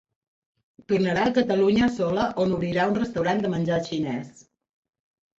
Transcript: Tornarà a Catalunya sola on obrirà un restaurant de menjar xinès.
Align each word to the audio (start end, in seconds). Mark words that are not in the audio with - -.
Tornarà 0.91 1.25
a 1.27 1.33
Catalunya 1.33 1.89
sola 1.97 2.23
on 2.43 2.55
obrirà 2.55 2.85
un 2.93 2.97
restaurant 3.01 3.43
de 3.43 3.51
menjar 3.57 3.77
xinès. 3.91 4.41